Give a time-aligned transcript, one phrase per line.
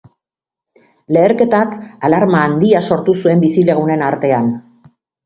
[1.17, 1.75] Leherketak
[2.09, 4.49] alarma handia sortu zuen bizilagunen artean.